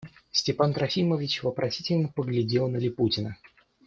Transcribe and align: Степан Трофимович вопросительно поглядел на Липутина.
Степан 0.31 0.73
Трофимович 0.73 1.43
вопросительно 1.43 2.07
поглядел 2.07 2.67
на 2.67 2.77
Липутина. 2.77 3.37